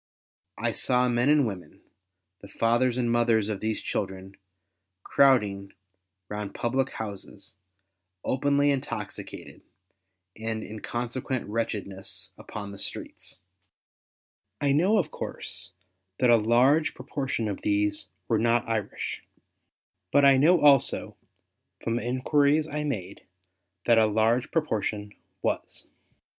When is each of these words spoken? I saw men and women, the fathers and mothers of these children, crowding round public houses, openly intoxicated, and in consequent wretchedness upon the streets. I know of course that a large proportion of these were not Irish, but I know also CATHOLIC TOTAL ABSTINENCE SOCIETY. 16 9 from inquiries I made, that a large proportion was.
I 0.57 0.71
saw 0.71 1.07
men 1.07 1.29
and 1.29 1.45
women, 1.45 1.79
the 2.39 2.47
fathers 2.47 2.97
and 2.97 3.11
mothers 3.11 3.49
of 3.49 3.59
these 3.59 3.83
children, 3.83 4.35
crowding 5.03 5.73
round 6.27 6.55
public 6.55 6.93
houses, 6.93 7.53
openly 8.23 8.71
intoxicated, 8.71 9.61
and 10.35 10.63
in 10.63 10.79
consequent 10.79 11.47
wretchedness 11.47 12.31
upon 12.35 12.71
the 12.71 12.79
streets. 12.79 13.41
I 14.59 14.71
know 14.71 14.97
of 14.97 15.11
course 15.11 15.71
that 16.19 16.31
a 16.31 16.35
large 16.35 16.95
proportion 16.95 17.47
of 17.47 17.61
these 17.61 18.07
were 18.27 18.39
not 18.39 18.67
Irish, 18.67 19.23
but 20.11 20.25
I 20.25 20.37
know 20.37 20.59
also 20.59 21.15
CATHOLIC 21.81 21.99
TOTAL 21.99 21.99
ABSTINENCE 21.99 22.23
SOCIETY. 22.25 22.57
16 22.57 22.73
9 22.73 22.73
from 22.73 22.79
inquiries 22.79 22.79
I 22.79 22.83
made, 23.15 23.27
that 23.85 23.99
a 23.99 24.07
large 24.11 24.49
proportion 24.51 25.13
was. 25.43 25.85